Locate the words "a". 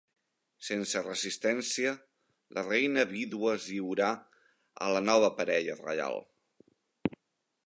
4.87-4.91